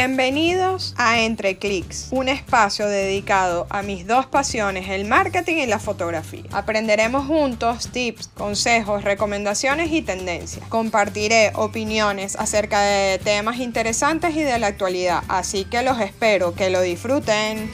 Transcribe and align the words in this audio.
Bienvenidos 0.00 0.94
a 0.96 1.22
Entre 1.22 1.58
Clics, 1.58 2.06
un 2.12 2.28
espacio 2.28 2.86
dedicado 2.86 3.66
a 3.68 3.82
mis 3.82 4.06
dos 4.06 4.26
pasiones, 4.26 4.88
el 4.90 5.06
marketing 5.06 5.56
y 5.56 5.66
la 5.66 5.80
fotografía. 5.80 6.44
Aprenderemos 6.52 7.26
juntos 7.26 7.90
tips, 7.90 8.28
consejos, 8.28 9.02
recomendaciones 9.02 9.90
y 9.90 10.02
tendencias. 10.02 10.64
Compartiré 10.68 11.50
opiniones 11.56 12.36
acerca 12.36 12.80
de 12.80 13.18
temas 13.18 13.58
interesantes 13.58 14.36
y 14.36 14.42
de 14.44 14.56
la 14.60 14.68
actualidad, 14.68 15.24
así 15.26 15.64
que 15.64 15.82
los 15.82 15.98
espero 16.00 16.54
que 16.54 16.70
lo 16.70 16.80
disfruten. 16.80 17.68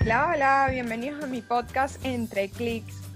Hola, 0.00 0.32
hola, 0.34 0.68
bienvenidos 0.72 1.22
a 1.22 1.28
mi 1.28 1.42
podcast 1.42 2.04
Entre 2.04 2.48
Clics 2.48 3.07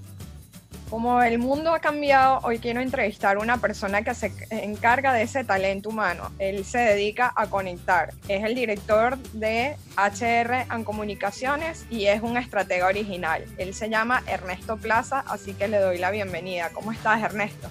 como 0.92 1.22
el 1.22 1.38
mundo 1.38 1.72
ha 1.72 1.80
cambiado, 1.80 2.40
hoy 2.42 2.58
quiero 2.58 2.82
entrevistar 2.82 3.38
a 3.38 3.40
una 3.40 3.56
persona 3.56 4.02
que 4.02 4.14
se 4.14 4.30
encarga 4.50 5.14
de 5.14 5.22
ese 5.22 5.42
talento 5.42 5.88
humano. 5.88 6.30
Él 6.38 6.66
se 6.66 6.80
dedica 6.80 7.32
a 7.34 7.46
conectar. 7.46 8.12
Es 8.28 8.44
el 8.44 8.54
director 8.54 9.16
de 9.32 9.78
HR 9.96 10.66
en 10.70 10.84
Comunicaciones 10.84 11.86
y 11.88 12.08
es 12.08 12.20
un 12.20 12.36
estratega 12.36 12.88
original. 12.88 13.42
Él 13.56 13.72
se 13.72 13.88
llama 13.88 14.22
Ernesto 14.26 14.76
Plaza, 14.76 15.24
así 15.26 15.54
que 15.54 15.66
le 15.66 15.78
doy 15.78 15.96
la 15.96 16.10
bienvenida. 16.10 16.68
¿Cómo 16.74 16.92
estás, 16.92 17.22
Ernesto? 17.22 17.70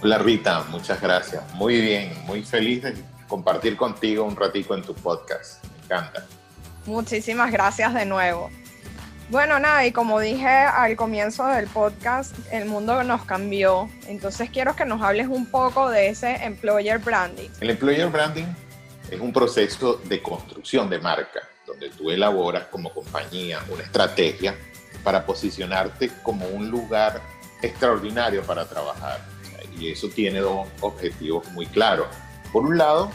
Hola, 0.00 0.18
Rita. 0.18 0.62
Muchas 0.70 1.00
gracias. 1.00 1.42
Muy 1.54 1.80
bien, 1.80 2.12
muy 2.24 2.44
feliz 2.44 2.84
de 2.84 2.94
compartir 3.26 3.76
contigo 3.76 4.22
un 4.22 4.36
ratico 4.36 4.76
en 4.76 4.82
tu 4.82 4.94
podcast. 4.94 5.64
Me 5.64 5.86
encanta. 5.86 6.24
Muchísimas 6.86 7.50
gracias 7.50 7.92
de 7.92 8.06
nuevo. 8.06 8.48
Bueno, 9.32 9.58
nada, 9.58 9.86
y 9.86 9.92
como 9.92 10.20
dije 10.20 10.46
al 10.46 10.94
comienzo 10.94 11.46
del 11.46 11.66
podcast, 11.66 12.36
el 12.52 12.66
mundo 12.66 13.02
nos 13.02 13.24
cambió. 13.24 13.88
Entonces 14.06 14.50
quiero 14.50 14.76
que 14.76 14.84
nos 14.84 15.00
hables 15.00 15.26
un 15.28 15.46
poco 15.46 15.88
de 15.88 16.08
ese 16.08 16.34
employer 16.44 16.98
branding. 16.98 17.48
El 17.62 17.70
employer 17.70 18.10
branding 18.10 18.44
es 19.10 19.18
un 19.18 19.32
proceso 19.32 19.94
de 20.04 20.20
construcción 20.20 20.90
de 20.90 20.98
marca, 20.98 21.40
donde 21.66 21.88
tú 21.88 22.10
elaboras 22.10 22.66
como 22.66 22.92
compañía 22.92 23.60
una 23.70 23.84
estrategia 23.84 24.54
para 25.02 25.24
posicionarte 25.24 26.10
como 26.22 26.46
un 26.48 26.70
lugar 26.70 27.22
extraordinario 27.62 28.42
para 28.42 28.68
trabajar. 28.68 29.18
Y 29.78 29.92
eso 29.92 30.10
tiene 30.10 30.40
dos 30.40 30.68
objetivos 30.82 31.50
muy 31.52 31.64
claros. 31.64 32.08
Por 32.52 32.66
un 32.66 32.76
lado, 32.76 33.10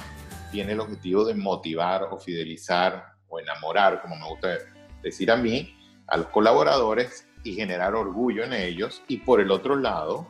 tiene 0.51 0.71
el 0.71 0.79
objetivo 0.79 1.25
de 1.25 1.35
motivar 1.35 2.05
o 2.09 2.17
fidelizar 2.17 3.05
o 3.29 3.39
enamorar, 3.39 4.01
como 4.01 4.15
me 4.15 4.27
gusta 4.27 4.57
decir 5.03 5.29
a 5.29 5.37
mí, 5.37 5.76
a 6.07 6.17
los 6.17 6.27
colaboradores 6.27 7.27
y 7.43 7.55
generar 7.55 7.95
orgullo 7.95 8.43
en 8.43 8.53
ellos 8.53 9.03
y 9.07 9.17
por 9.17 9.39
el 9.41 9.51
otro 9.51 9.75
lado, 9.75 10.27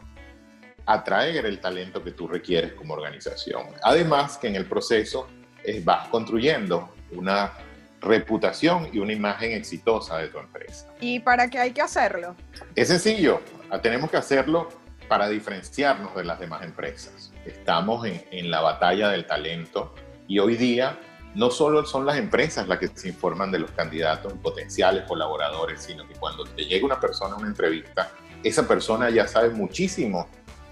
atraer 0.86 1.46
el 1.46 1.60
talento 1.60 2.04
que 2.04 2.12
tú 2.12 2.28
requieres 2.28 2.74
como 2.74 2.94
organización. 2.94 3.64
Además 3.84 4.38
que 4.38 4.48
en 4.48 4.56
el 4.56 4.66
proceso 4.66 5.28
es, 5.64 5.84
vas 5.84 6.08
construyendo 6.08 6.94
una 7.12 7.52
reputación 8.00 8.90
y 8.94 9.00
una 9.00 9.14
imagen 9.14 9.52
exitosa 9.52 10.18
de 10.18 10.28
tu 10.28 10.40
empresa. 10.40 10.88
¿Y 11.02 11.20
para 11.20 11.50
qué 11.50 11.60
hay 11.60 11.72
que 11.72 11.82
hacerlo? 11.82 12.36
Es 12.76 12.88
sencillo, 12.88 13.42
tenemos 13.82 14.10
que 14.10 14.18
hacerlo 14.18 14.70
para 15.08 15.28
diferenciarnos 15.28 16.16
de 16.16 16.24
las 16.24 16.40
demás 16.40 16.64
empresas. 16.64 17.34
Estamos 17.46 18.06
en, 18.06 18.24
en 18.32 18.52
la 18.52 18.62
batalla 18.62 19.10
del 19.10 19.26
talento 19.26 19.94
y 20.28 20.40
hoy 20.40 20.56
día 20.56 20.98
no 21.36 21.52
solo 21.52 21.86
son 21.86 22.06
las 22.06 22.18
empresas 22.18 22.68
las 22.68 22.80
que 22.80 22.88
se 22.88 23.10
informan 23.10 23.52
de 23.52 23.60
los 23.60 23.72
candidatos 23.72 24.34
potenciales 24.42 25.04
colaboradores, 25.04 25.82
sino 25.82 26.08
que 26.08 26.16
cuando 26.16 26.46
te 26.46 26.66
llega 26.66 26.86
una 26.86 27.00
persona 27.00 27.36
a 27.36 27.38
una 27.38 27.48
entrevista, 27.48 28.12
esa 28.44 28.68
persona 28.68 29.10
ya 29.10 29.28
sabe 29.28 29.50
muchísimo 29.50 30.28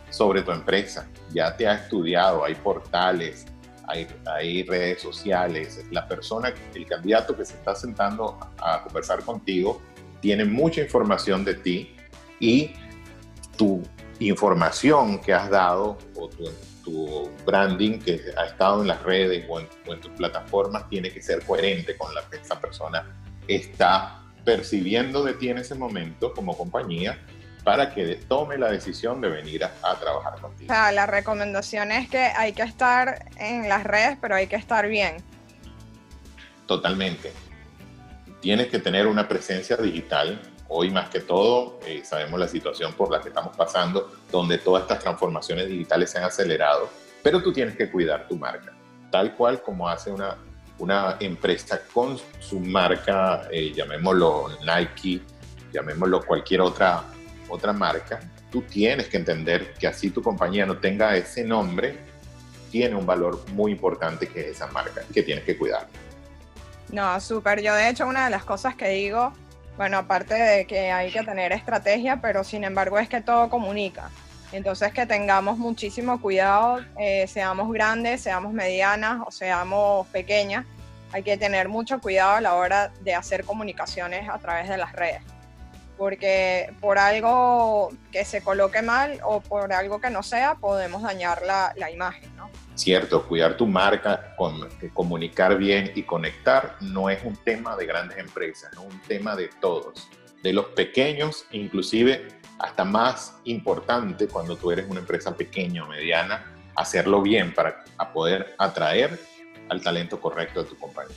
sobre 0.10 0.42
tu 0.42 0.52
empresa, 0.52 1.08
ya 1.32 1.56
te 1.56 1.68
ha 1.68 1.76
estudiado, 1.76 2.44
hay 2.44 2.56
portales, 2.56 3.46
hay, 3.88 4.08
hay 4.26 4.64
redes 4.64 5.02
sociales, 5.02 5.86
la 5.92 6.08
persona, 6.08 6.54
el 6.74 6.86
candidato 6.86 7.36
que 7.36 7.46
se 7.46 7.54
está 7.56 7.76
sentando 7.76 8.40
a 8.58 8.82
conversar 8.84 9.22
contigo, 9.24 9.82
tiene 10.22 10.46
mucha 10.46 10.82
información 10.82 11.44
de 11.44 11.56
ti 11.56 11.96
y 12.40 12.74
tu 13.58 13.84
información 14.20 15.20
que 15.20 15.34
has 15.34 15.50
dado 15.50 15.98
o 16.16 16.30
tu 16.30 16.46
tu 16.86 17.30
branding 17.46 18.00
que 18.00 18.22
ha 18.38 18.46
estado 18.46 18.84
en 18.84 18.88
las 18.88 19.02
redes 19.02 19.44
o 19.50 19.60
en, 19.60 19.68
tus 20.00 20.12
plataformas 20.12 20.88
tiene 20.88 21.12
que 21.12 21.22
ser 21.22 21.44
coherente 21.44 21.98
con 21.98 22.14
lo 22.14 22.22
que 22.30 22.38
esa 22.38 22.62
persona 22.62 23.04
está 23.48 24.22
percibiendo 24.46 25.24
de 25.24 25.34
ti 25.34 25.50
en 25.50 25.58
ese 25.58 25.74
momento 25.76 26.32
como 26.34 26.56
compañía 26.56 27.20
para 27.64 27.92
que 27.92 28.16
tome 28.28 28.60
la 28.60 28.70
decisión 28.70 29.20
de 29.20 29.30
venir 29.30 29.64
a, 29.64 29.96
trabajar 30.00 30.40
contigo. 30.40 30.72
O 30.72 30.76
sea, 30.76 30.92
la 30.92 31.08
recomendación 31.08 31.92
es 31.92 32.08
que 32.08 32.20
hay 32.20 32.54
que 32.54 32.62
estar 32.62 33.26
en 33.38 33.68
las 33.68 33.84
redes, 33.84 34.20
pero 34.22 34.36
hay 34.36 34.46
que 34.46 34.56
estar 34.56 34.88
bien. 34.88 35.18
Totalmente. 36.68 37.34
Tienes 38.40 38.68
que 38.68 38.78
tener 38.78 39.08
una 39.08 39.28
presencia 39.28 39.76
digital 39.78 40.40
Hoy 40.68 40.90
más 40.90 41.10
que 41.10 41.20
todo 41.20 41.80
eh, 41.86 42.02
sabemos 42.04 42.40
la 42.40 42.48
situación 42.48 42.94
por 42.94 43.12
la 43.12 43.22
que 43.22 43.30
estamos 43.30 43.56
pasando, 43.56 44.12
donde 44.32 44.58
todas 44.58 44.84
estas 44.84 45.00
transformaciones 45.00 45.68
digitales 45.68 46.10
se 46.10 46.18
han 46.18 46.24
acelerado, 46.24 46.90
pero 47.22 47.42
tú 47.42 47.54
tienes 47.54 47.76
que 47.76 47.92
cuidar 47.92 48.28
tu 48.28 48.36
marca, 48.36 48.74
tal 49.12 49.36
cual 49.36 49.62
como 49.62 49.88
hace 49.88 50.12
una, 50.12 50.38
una 50.80 51.18
empresa 51.20 51.82
con 51.94 52.18
su 52.40 52.60
marca, 52.60 53.48
eh, 53.52 53.72
llamémoslo 53.74 54.50
Nike, 54.66 55.22
llamémoslo 55.72 56.26
cualquier 56.26 56.62
otra, 56.62 57.04
otra 57.48 57.72
marca, 57.72 58.20
tú 58.52 58.64
tienes 58.64 59.08
que 59.08 59.18
entender 59.18 59.74
que 59.74 59.88
así 59.88 60.10
tu 60.10 60.24
compañía 60.24 60.66
no 60.66 60.78
tenga 60.78 61.16
ese 61.16 61.44
nombre, 61.44 62.00
tiene 62.72 62.96
un 62.96 63.06
valor 63.06 63.40
muy 63.52 63.72
importante 63.72 64.28
que 64.28 64.42
es 64.42 64.48
esa 64.56 64.68
marca, 64.68 65.02
que 65.14 65.22
tienes 65.22 65.44
que 65.44 65.58
cuidar. 65.58 65.88
No, 66.92 67.20
súper. 67.22 67.62
Yo 67.62 67.74
de 67.74 67.90
hecho 67.90 68.08
una 68.08 68.26
de 68.26 68.32
las 68.32 68.44
cosas 68.44 68.76
que 68.76 68.90
digo 68.90 69.34
bueno, 69.78 69.98
aparte 69.98 70.34
de 70.34 70.66
que 70.66 70.92
hay 70.92 71.12
que 71.12 71.24
tener 71.24 71.52
estrategia, 71.52 72.22
pero 72.22 72.44
sin 72.44 72.64
embargo 72.64 72.98
es 72.98 73.10
que 73.10 73.22
todo 73.22 73.50
comunica. 73.50 74.10
Entonces 74.52 74.94
que 74.94 75.06
tengamos 75.06 75.58
muchísimo 75.58 76.22
cuidado, 76.22 76.80
eh, 76.98 77.28
seamos 77.28 77.72
grandes, 77.74 78.22
seamos 78.22 78.54
medianas 78.54 79.22
o 79.26 79.32
seamos 79.32 80.08
pequeñas, 80.08 80.66
hay 81.12 81.24
que 81.24 81.38
tener 81.38 81.68
mucho 81.68 82.00
cuidado 82.00 82.36
a 82.36 82.42
la 82.42 82.56
hora 82.56 82.92
de 83.02 83.16
hacer 83.16 83.44
comunicaciones 83.44 84.30
a 84.30 84.38
través 84.38 84.70
de 84.70 84.78
las 84.78 84.94
redes. 84.94 85.22
Porque 85.98 86.74
por 86.82 86.98
algo 86.98 87.90
que 88.12 88.26
se 88.26 88.42
coloque 88.42 88.82
mal 88.82 89.20
o 89.24 89.40
por 89.40 89.72
algo 89.74 90.00
que 90.00 90.10
no 90.10 90.24
sea, 90.24 90.56
podemos 90.56 91.02
dañar 91.02 91.42
la, 91.44 91.74
la 91.78 91.90
imagen, 91.90 92.36
¿no? 92.36 92.50
Cierto, 92.76 93.26
cuidar 93.26 93.56
tu 93.56 93.68
marca, 93.68 94.36
con, 94.36 94.68
comunicar 94.94 95.58
bien 95.58 95.94
y 95.96 96.04
conectar 96.04 96.76
no 96.82 97.10
es 97.10 97.24
un 97.24 97.38
tema 97.38 97.76
de 97.78 97.86
grandes 97.86 98.18
empresas, 98.18 98.74
es 98.74 98.80
un 98.80 99.00
tema 99.08 99.34
de 99.36 99.50
todos, 99.62 100.10
de 100.44 100.52
los 100.52 100.66
pequeños, 100.68 101.46
inclusive 101.52 102.28
hasta 102.60 102.84
más 102.84 103.38
importante 103.46 104.28
cuando 104.28 104.58
tú 104.58 104.72
eres 104.72 104.88
una 104.90 105.00
empresa 105.00 105.36
pequeña 105.36 105.86
o 105.86 105.88
mediana, 105.88 106.54
hacerlo 106.76 107.22
bien 107.22 107.54
para 107.54 107.84
poder 108.14 108.56
atraer 108.58 109.20
al 109.70 109.82
talento 109.82 110.20
correcto 110.20 110.64
de 110.64 110.70
tu 110.70 110.78
compañía. 110.78 111.16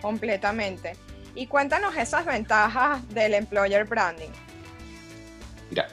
Completamente. 0.00 0.96
Y 1.34 1.46
cuéntanos 1.46 1.96
esas 1.96 2.24
ventajas 2.24 3.06
del 3.10 3.34
employer 3.34 3.84
branding. 3.84 4.30
Mira, 5.70 5.86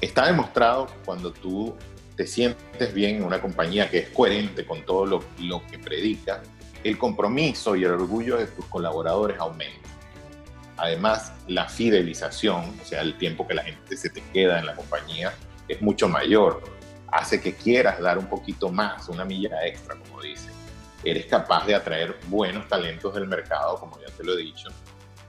está 0.00 0.26
demostrado 0.26 0.88
cuando 1.04 1.32
tú 1.32 1.76
te 2.18 2.26
sientes 2.26 2.92
bien 2.92 3.18
en 3.18 3.24
una 3.24 3.40
compañía 3.40 3.88
que 3.88 3.98
es 3.98 4.08
coherente 4.08 4.66
con 4.66 4.84
todo 4.84 5.06
lo, 5.06 5.66
que 5.68 5.78
predica, 5.78 6.42
el 6.82 6.98
compromiso 6.98 7.76
y 7.76 7.84
el 7.84 7.92
orgullo 7.92 8.38
de 8.38 8.48
tus 8.48 8.64
colaboradores 8.64 9.38
aumenta. 9.38 9.88
Además, 10.76 11.32
la 11.46 11.68
fidelización, 11.68 12.74
o 12.82 12.84
sea, 12.84 13.02
el 13.02 13.16
tiempo 13.16 13.46
que 13.46 13.54
la 13.54 13.62
gente 13.62 13.96
se 13.96 14.10
te 14.10 14.20
queda 14.32 14.58
en 14.58 14.66
la 14.66 14.74
compañía, 14.74 15.32
es 15.68 15.80
mucho 15.80 16.08
mayor. 16.08 16.60
Hace 17.06 17.40
que 17.40 17.54
quieras 17.54 18.00
dar 18.00 18.18
un 18.18 18.26
poquito 18.26 18.68
más, 18.68 19.08
una 19.08 19.24
milla 19.24 19.64
extra, 19.64 19.94
como 19.94 20.20
dice. 20.20 20.50
Eres 21.04 21.26
capaz 21.26 21.66
de 21.66 21.76
atraer 21.76 22.16
buenos 22.26 22.66
talentos 22.66 23.14
del 23.14 23.28
mercado, 23.28 23.76
como 23.78 23.96
ya 24.00 24.12
te 24.12 24.24
lo 24.24 24.32
he 24.32 24.42
dicho. 24.42 24.70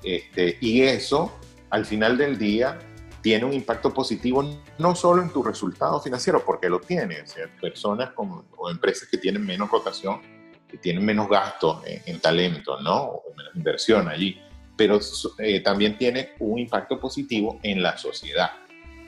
Este, 0.01 0.57
y 0.59 0.81
eso, 0.81 1.38
al 1.69 1.85
final 1.85 2.18
del 2.18 2.39
día, 2.39 2.80
tiene 3.21 3.45
un 3.45 3.54
impacto 3.54 3.94
positivo 3.94 4.44
no 4.77 4.95
solo 4.95 5.21
en 5.21 5.31
tu 5.31 5.44
resultado 5.44 6.00
financiero, 6.00 6.44
porque 6.45 6.69
lo 6.69 6.80
tiene, 6.80 7.21
o 7.21 7.27
sea, 7.27 7.48
personas 7.60 8.12
o 8.16 8.69
empresas 8.69 9.07
que 9.10 9.18
tienen 9.18 9.45
menos 9.45 9.69
rotación, 9.69 10.21
que 10.68 10.77
tienen 10.77 11.04
menos 11.04 11.27
gasto 11.27 11.81
en, 11.86 12.19
talento, 12.19 12.80
¿no? 12.81 13.04
O 13.04 13.33
menos 13.36 13.56
inversión 13.56 14.07
allí, 14.07 14.39
pero 14.77 15.00
eh, 15.39 15.60
también 15.62 15.98
tiene 15.98 16.31
un 16.39 16.60
impacto 16.60 17.00
positivo 17.00 17.60
en 17.63 17.81
la 17.81 17.98
sociedad, 17.98 18.51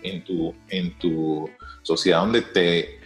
en 0.03 0.23
tu, 0.23 0.53
en 0.69 0.97
tu 0.97 1.49
sociedad 1.83 2.21
donde, 2.21 2.41
te, 2.41 2.99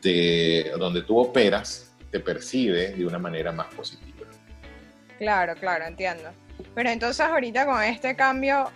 te, 0.00 0.70
donde 0.78 1.02
tú 1.02 1.18
operas, 1.18 1.94
te 2.10 2.20
percibe 2.20 2.92
de 2.92 3.04
una 3.04 3.18
manera 3.18 3.52
más 3.52 3.74
positiva. 3.74 4.12
Claro, 5.18 5.54
claro, 5.54 5.84
entiendo. 5.84 6.30
Pero 6.74 6.90
entonces 6.90 7.24
ahorita 7.24 7.66
con 7.66 7.82
este 7.82 8.14
cambio 8.16 8.70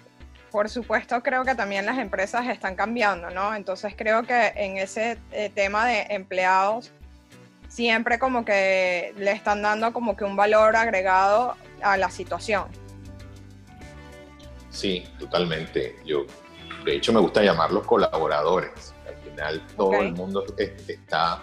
por 0.56 0.70
supuesto, 0.70 1.23
creo 1.23 1.44
que 1.44 1.55
también 1.55 1.85
las 1.85 1.99
empresas 1.99 2.47
están 2.47 2.76
cambiando, 2.76 3.29
¿no? 3.29 3.55
Entonces 3.55 3.93
creo 3.94 4.23
que 4.23 4.55
en 4.56 4.79
ese 4.79 5.19
eh, 5.31 5.50
tema 5.55 5.85
de 5.85 6.06
empleados, 6.08 6.93
siempre 7.69 8.19
como 8.19 8.43
que 8.43 9.12
le 9.19 9.32
están 9.32 9.61
dando 9.61 9.93
como 9.93 10.17
que 10.17 10.25
un 10.25 10.35
valor 10.35 10.75
agregado 10.75 11.56
a 11.82 11.99
la 11.99 12.08
situación. 12.08 12.69
Sí, 14.70 15.06
totalmente. 15.19 15.97
Yo, 16.06 16.25
de 16.87 16.97
hecho, 16.97 17.12
me 17.12 17.20
gusta 17.20 17.43
llamarlos 17.43 17.87
colaboradores. 17.87 18.94
Al 19.06 19.31
final, 19.31 19.62
todo 19.76 19.93
el 19.93 20.14
mundo 20.14 20.43
está, 20.88 21.43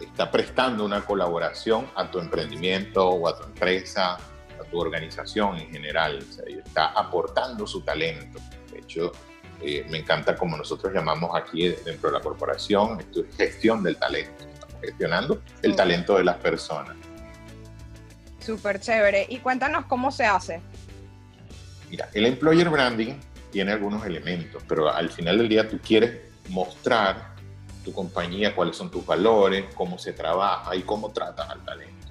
está 0.00 0.30
prestando 0.30 0.82
una 0.82 1.04
colaboración 1.04 1.90
a 1.94 2.10
tu 2.10 2.20
emprendimiento 2.20 3.06
o 3.06 3.28
a 3.28 3.36
tu 3.36 3.44
empresa 3.44 4.16
tu 4.70 4.80
organización 4.80 5.58
en 5.58 5.70
general, 5.70 6.24
o 6.28 6.32
sea, 6.32 6.44
está 6.46 6.86
aportando 6.86 7.66
su 7.66 7.82
talento. 7.82 8.38
De 8.72 8.80
hecho, 8.80 9.12
eh, 9.60 9.86
me 9.88 9.98
encanta 9.98 10.36
como 10.36 10.56
nosotros 10.56 10.92
llamamos 10.92 11.30
aquí 11.34 11.68
dentro 11.68 12.10
de 12.10 12.18
la 12.18 12.20
corporación, 12.20 13.00
esto 13.00 13.20
es 13.20 13.36
gestión 13.36 13.82
del 13.82 13.96
talento, 13.96 14.44
estamos 14.52 14.80
gestionando 14.80 15.42
el 15.62 15.74
talento 15.74 16.16
de 16.16 16.24
las 16.24 16.36
personas. 16.36 16.96
Súper 18.38 18.78
chévere. 18.78 19.26
Y 19.28 19.38
cuéntanos 19.38 19.86
cómo 19.86 20.12
se 20.12 20.24
hace. 20.24 20.60
Mira, 21.90 22.08
el 22.14 22.26
employer 22.26 22.68
branding 22.68 23.14
tiene 23.50 23.72
algunos 23.72 24.04
elementos, 24.04 24.62
pero 24.68 24.92
al 24.92 25.10
final 25.10 25.38
del 25.38 25.48
día 25.48 25.68
tú 25.68 25.78
quieres 25.78 26.20
mostrar 26.48 27.34
tu 27.84 27.92
compañía, 27.92 28.54
cuáles 28.54 28.76
son 28.76 28.90
tus 28.90 29.04
valores, 29.04 29.64
cómo 29.74 29.98
se 29.98 30.12
trabaja 30.12 30.76
y 30.76 30.82
cómo 30.82 31.12
tratas 31.12 31.48
al 31.50 31.64
talento 31.64 32.05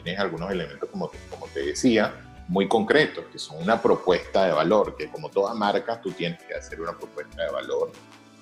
tienes 0.00 0.20
algunos 0.20 0.50
elementos, 0.50 0.88
como, 0.88 1.10
como 1.28 1.46
te 1.48 1.60
decía, 1.60 2.14
muy 2.48 2.68
concretos, 2.68 3.24
que 3.32 3.38
son 3.38 3.62
una 3.62 3.80
propuesta 3.80 4.46
de 4.46 4.52
valor, 4.52 4.96
que 4.96 5.08
como 5.08 5.28
toda 5.28 5.54
marca 5.54 6.00
tú 6.00 6.10
tienes 6.12 6.42
que 6.42 6.54
hacer 6.54 6.80
una 6.80 6.96
propuesta 6.96 7.42
de 7.42 7.50
valor 7.50 7.92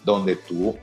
donde 0.04 0.36
tú 0.36 0.78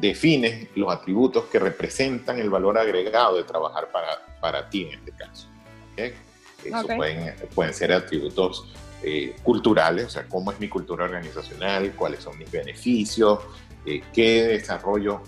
defines 0.00 0.68
los 0.74 0.92
atributos 0.92 1.44
que 1.44 1.58
representan 1.58 2.38
el 2.38 2.48
valor 2.48 2.78
agregado 2.78 3.36
de 3.36 3.44
trabajar 3.44 3.90
para, 3.92 4.24
para 4.40 4.68
ti 4.68 4.84
en 4.84 4.98
este 4.98 5.12
caso. 5.12 5.48
Eso 5.96 6.86
pueden, 6.86 7.34
pueden 7.54 7.74
ser 7.74 7.92
atributos 7.92 8.66
eh, 9.02 9.34
culturales, 9.42 10.06
o 10.06 10.10
sea, 10.10 10.28
cómo 10.28 10.52
es 10.52 10.60
mi 10.60 10.68
cultura 10.68 11.04
organizacional, 11.04 11.92
cuáles 11.94 12.20
son 12.20 12.38
mis 12.38 12.50
beneficios, 12.50 13.40
eh, 13.84 14.02
qué 14.12 14.44
desarrollo 14.44 15.22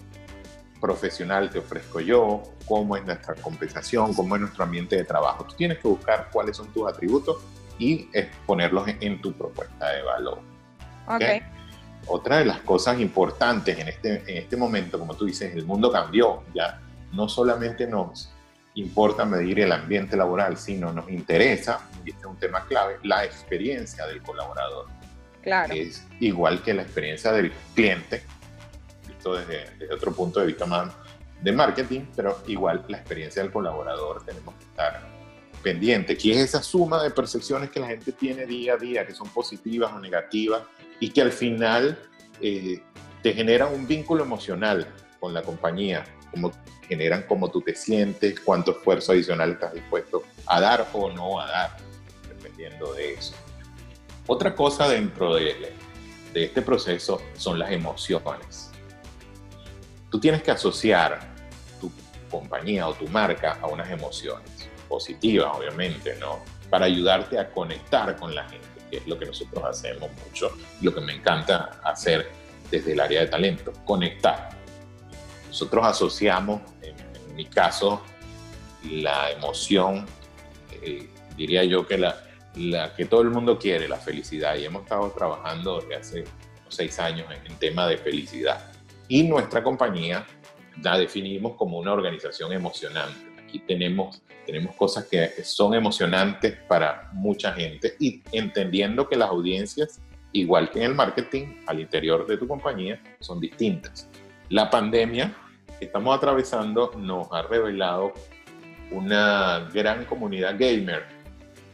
profesional 0.84 1.48
te 1.48 1.60
ofrezco 1.60 1.98
yo, 1.98 2.42
cómo 2.66 2.94
es 2.94 3.06
nuestra 3.06 3.34
compensación, 3.36 4.12
cómo 4.12 4.34
es 4.34 4.42
nuestro 4.42 4.64
ambiente 4.64 4.96
de 4.96 5.04
trabajo. 5.04 5.44
Tú 5.44 5.54
tienes 5.56 5.78
que 5.78 5.88
buscar 5.88 6.28
cuáles 6.30 6.58
son 6.58 6.70
tus 6.74 6.86
atributos 6.86 7.38
y 7.78 8.10
ponerlos 8.44 8.86
en, 9.00 9.18
tu 9.22 9.32
propuesta 9.32 9.92
de 9.92 10.02
valor. 10.02 10.40
Okay. 11.06 11.40
Otra 12.06 12.38
de 12.38 12.44
las 12.44 12.58
cosas 12.60 13.00
importantes 13.00 13.78
en 13.78 13.88
este, 13.88 14.30
en 14.30 14.36
este 14.42 14.58
momento, 14.58 14.98
como 14.98 15.14
tú 15.14 15.24
dices, 15.24 15.54
el 15.54 15.64
mundo 15.64 15.90
cambió. 15.90 16.42
Ya 16.54 16.82
no 17.12 17.30
solamente 17.30 17.86
nos 17.86 18.30
importa 18.74 19.24
medir 19.24 19.60
el 19.60 19.72
ambiente 19.72 20.18
laboral, 20.18 20.58
sino 20.58 20.92
nos 20.92 21.08
interesa, 21.08 21.80
y 22.04 22.10
este 22.10 22.20
es 22.20 22.26
un 22.26 22.36
tema 22.36 22.66
clave, 22.66 22.98
la 23.04 23.24
experiencia 23.24 24.06
del 24.06 24.20
colaborador. 24.20 24.88
Claro. 25.40 25.72
Es 25.72 26.06
igual 26.20 26.62
que 26.62 26.74
la 26.74 26.82
experiencia 26.82 27.32
del 27.32 27.52
cliente, 27.74 28.22
desde, 29.32 29.92
otro 29.92 30.12
punto 30.12 30.40
de 30.40 30.46
vista 30.46 30.66
más 30.66 30.92
de 31.40 31.52
marketing, 31.52 32.02
pero 32.14 32.42
igual 32.46 32.84
la 32.88 32.98
experiencia 32.98 33.42
del 33.42 33.52
colaborador 33.52 34.24
tenemos 34.24 34.54
que 34.54 34.64
estar 34.64 35.14
pendiente, 35.62 36.16
que 36.16 36.32
es 36.32 36.38
esa 36.38 36.62
suma 36.62 37.02
de 37.02 37.10
percepciones 37.10 37.70
que 37.70 37.80
la 37.80 37.88
gente 37.88 38.12
tiene 38.12 38.46
día 38.46 38.74
a 38.74 38.76
día, 38.76 39.06
que 39.06 39.14
son 39.14 39.28
positivas 39.28 39.92
o 39.92 39.98
negativas, 39.98 40.62
y 41.00 41.10
que 41.10 41.22
al 41.22 41.32
final 41.32 41.98
eh, 42.40 42.82
te 43.22 43.32
generan 43.32 43.74
un 43.74 43.86
vínculo 43.86 44.22
emocional 44.22 44.86
con 45.18 45.32
la 45.32 45.42
compañía, 45.42 46.04
como 46.30 46.52
generan 46.86 47.24
cómo 47.26 47.50
tú 47.50 47.62
te 47.62 47.74
sientes, 47.74 48.40
cuánto 48.40 48.72
esfuerzo 48.72 49.12
adicional 49.12 49.52
estás 49.52 49.72
dispuesto 49.72 50.22
a 50.46 50.60
dar 50.60 50.86
o 50.92 51.10
no 51.10 51.40
a 51.40 51.46
dar, 51.46 51.76
dependiendo 52.28 52.92
de 52.92 53.14
eso. 53.14 53.34
Otra 54.26 54.54
cosa 54.54 54.88
dentro 54.88 55.34
de, 55.34 55.72
de 56.32 56.44
este 56.44 56.62
proceso 56.62 57.22
son 57.36 57.58
las 57.58 57.70
emociones 57.72 58.73
tú 60.14 60.20
tienes 60.20 60.44
que 60.44 60.52
asociar 60.52 61.18
tu 61.80 61.90
compañía 62.30 62.86
o 62.86 62.94
tu 62.94 63.08
marca 63.08 63.58
a 63.60 63.66
unas 63.66 63.90
emociones 63.90 64.70
positivas, 64.88 65.50
obviamente, 65.52 66.14
¿no? 66.20 66.38
Para 66.70 66.86
ayudarte 66.86 67.36
a 67.36 67.50
conectar 67.50 68.14
con 68.14 68.32
la 68.32 68.48
gente, 68.48 68.68
que 68.88 68.98
es 68.98 69.06
lo 69.08 69.18
que 69.18 69.26
nosotros 69.26 69.64
hacemos 69.64 70.08
mucho, 70.24 70.52
lo 70.82 70.94
que 70.94 71.00
me 71.00 71.14
encanta 71.14 71.80
hacer 71.82 72.30
desde 72.70 72.92
el 72.92 73.00
área 73.00 73.22
de 73.22 73.26
talento, 73.26 73.72
conectar. 73.84 74.50
Nosotros 75.48 75.84
asociamos, 75.84 76.60
en, 76.80 76.94
mi 77.34 77.46
caso, 77.46 78.00
la 78.84 79.32
emoción, 79.32 80.06
eh, 80.80 81.08
diría 81.36 81.64
yo 81.64 81.88
que 81.88 81.98
la, 81.98 82.22
la, 82.54 82.94
que 82.94 83.06
todo 83.06 83.22
el 83.22 83.30
mundo 83.30 83.58
quiere, 83.58 83.88
la 83.88 83.98
felicidad, 83.98 84.54
y 84.54 84.64
hemos 84.64 84.84
estado 84.84 85.10
trabajando 85.10 85.80
desde 85.80 85.96
hace 85.96 86.24
seis 86.68 87.00
años 87.00 87.26
en, 87.32 87.44
en 87.50 87.58
tema 87.58 87.88
de 87.88 87.98
felicidad 87.98 88.73
y 89.08 89.22
nuestra 89.24 89.62
compañía 89.62 90.26
la 90.82 90.98
definimos 90.98 91.54
como 91.56 91.78
una 91.78 91.92
organización 91.92 92.52
emocionante. 92.52 93.18
Aquí 93.42 93.60
tenemos, 93.60 94.22
tenemos 94.46 94.74
cosas 94.74 95.06
que 95.06 95.28
son 95.44 95.74
emocionantes 95.74 96.56
para 96.68 97.10
mucha 97.12 97.52
gente 97.52 97.94
y 98.00 98.22
entendiendo 98.32 99.08
que 99.08 99.16
las 99.16 99.28
audiencias, 99.28 100.00
igual 100.32 100.70
que 100.70 100.80
en 100.80 100.86
el 100.86 100.94
marketing, 100.94 101.60
al 101.66 101.80
interior 101.80 102.26
de 102.26 102.36
tu 102.36 102.48
compañía, 102.48 103.00
son 103.20 103.40
distintas. 103.40 104.08
La 104.48 104.70
pandemia 104.70 105.34
que 105.78 105.86
estamos 105.86 106.16
atravesando 106.16 106.92
nos 106.96 107.28
ha 107.32 107.42
revelado 107.42 108.12
una 108.90 109.68
gran 109.72 110.04
comunidad 110.04 110.56
gamer 110.58 111.04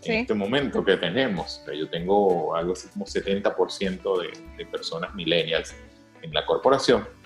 en 0.03 0.21
este 0.21 0.35
momento 0.35 0.85
que 0.85 0.97
tenemos. 0.97 1.63
Yo 1.77 1.89
tengo 1.89 2.55
algo 2.55 2.73
así 2.73 2.89
como 2.89 3.05
70% 3.05 4.21
de, 4.21 4.57
de 4.57 4.67
personas 4.67 5.15
millennials 5.15 5.75
en 6.23 6.33
la 6.33 6.47
corporación 6.47 7.20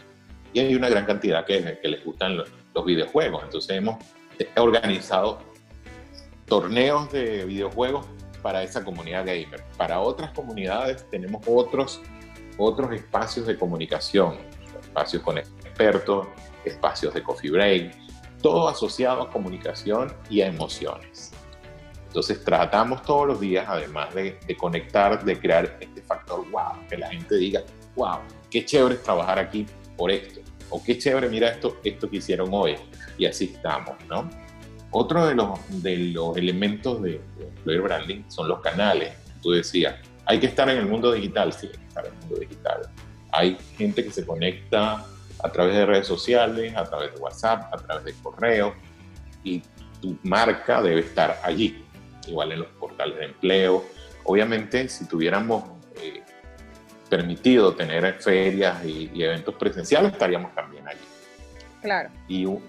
y 0.54 0.60
hay 0.60 0.74
una 0.74 0.88
gran 0.88 1.04
cantidad 1.04 1.44
que, 1.44 1.78
que 1.82 1.88
les 1.88 2.04
gustan 2.04 2.36
los, 2.36 2.48
videojuegos. 2.86 3.42
Entonces 3.44 3.76
hemos 3.76 3.98
organizado 4.56 5.38
torneos 6.46 7.10
de 7.12 7.44
videojuegos 7.44 8.06
para 8.42 8.62
esa 8.62 8.84
comunidad 8.84 9.26
gamer. 9.26 9.62
Para 9.76 10.00
otras 10.00 10.30
comunidades 10.30 11.08
tenemos 11.10 11.42
otros, 11.46 12.00
otros 12.56 12.92
espacios 12.92 13.46
de 13.46 13.56
comunicación, 13.56 14.38
espacios 14.80 15.22
con 15.22 15.38
expertos, 15.38 16.26
espacios 16.64 17.14
de 17.14 17.22
coffee 17.22 17.50
break, 17.50 17.94
todo 18.40 18.68
asociado 18.68 19.22
a 19.22 19.30
comunicación 19.30 20.12
y 20.28 20.40
a 20.40 20.46
emociones. 20.46 21.32
Entonces 22.06 22.44
tratamos 22.44 23.02
todos 23.02 23.26
los 23.26 23.40
días, 23.40 23.66
además 23.68 24.14
de, 24.14 24.38
de, 24.46 24.56
conectar, 24.56 25.24
de 25.24 25.38
crear 25.38 25.78
este 25.80 26.02
factor 26.02 26.48
wow, 26.50 26.86
que 26.88 26.96
la 26.96 27.08
gente 27.08 27.36
diga, 27.36 27.62
wow, 27.96 28.18
qué 28.50 28.64
chévere 28.64 28.96
es 28.96 29.02
trabajar 29.02 29.38
aquí 29.38 29.66
por 29.96 30.10
esto 30.10 30.43
o 30.74 30.82
qué 30.82 30.98
chévere, 30.98 31.28
mira 31.28 31.50
esto, 31.50 31.78
esto 31.84 32.10
que 32.10 32.16
hicieron 32.16 32.48
hoy, 32.50 32.74
y 33.16 33.26
así 33.26 33.52
estamos, 33.54 33.94
¿no? 34.08 34.28
Otro 34.90 35.24
de 35.24 35.36
los, 35.36 35.60
de 35.84 35.96
los 35.96 36.36
elementos 36.36 37.00
de, 37.00 37.20
employer 37.38 37.80
branding 37.80 38.22
son 38.26 38.48
los 38.48 38.60
canales. 38.60 39.14
Tú 39.40 39.52
decías, 39.52 39.94
hay 40.26 40.40
que 40.40 40.46
estar 40.46 40.68
en 40.68 40.78
el 40.78 40.86
mundo 40.86 41.12
digital, 41.12 41.52
sí, 41.52 41.68
hay 41.68 41.78
que 41.78 41.86
estar 41.86 42.06
en 42.06 42.12
el 42.12 42.18
mundo 42.18 42.40
digital. 42.40 42.80
Hay 43.30 43.56
gente 43.78 44.02
que 44.02 44.10
se 44.10 44.26
conecta 44.26 45.04
a 45.44 45.52
través 45.52 45.76
de 45.76 45.86
redes 45.86 46.08
sociales, 46.08 46.74
a 46.76 46.82
través 46.84 47.14
de 47.14 47.20
WhatsApp, 47.20 47.72
a 47.72 47.76
través 47.76 48.04
de 48.06 48.14
correo, 48.20 48.74
y 49.44 49.62
tu 50.02 50.18
marca 50.24 50.82
debe 50.82 51.02
estar 51.02 51.38
allí, 51.44 51.84
igual 52.26 52.50
en 52.50 52.60
los 52.60 52.68
portales 52.80 53.16
de 53.16 53.26
empleo. 53.26 53.84
Obviamente, 54.24 54.88
si 54.88 55.06
tuviéramos 55.06 55.73
permitido 57.16 57.72
tener 57.74 58.20
ferias 58.20 58.84
y, 58.84 59.22
eventos 59.22 59.54
presenciales, 59.54 60.12
estaríamos 60.12 60.52
también 60.52 60.88
allí. 60.88 60.98
Claro. 61.80 62.10
Y 62.26 62.44
un, 62.44 62.60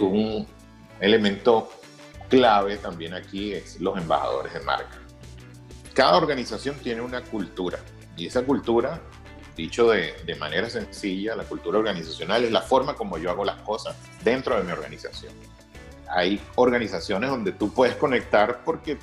un, 0.00 0.46
elemento 0.98 1.70
clave 2.30 2.78
también 2.78 3.12
aquí 3.12 3.52
es 3.52 3.78
los 3.80 3.98
embajadores 3.98 4.54
de 4.54 4.60
marca. 4.60 4.96
Cada 5.92 6.16
organización 6.16 6.76
tiene 6.76 7.02
una 7.02 7.20
cultura 7.20 7.78
y 8.16 8.26
esa 8.26 8.44
cultura, 8.44 8.98
dicho 9.54 9.90
de, 9.90 10.14
de, 10.24 10.34
manera 10.36 10.70
sencilla, 10.70 11.36
la 11.36 11.44
cultura 11.44 11.80
organizacional 11.80 12.44
es 12.44 12.50
la 12.50 12.62
forma 12.62 12.94
como 12.94 13.18
yo 13.18 13.28
hago 13.28 13.44
las 13.44 13.60
cosas 13.60 13.94
dentro 14.24 14.56
de 14.56 14.62
mi 14.62 14.72
organización. 14.72 15.34
Hay 16.08 16.40
organizaciones 16.54 17.28
donde 17.28 17.52
tú 17.52 17.74
puedes 17.74 17.96
conectar 17.96 18.64
porque 18.64 18.96